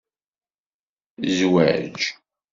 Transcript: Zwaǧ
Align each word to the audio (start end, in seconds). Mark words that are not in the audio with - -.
Zwaǧ 1.37 1.97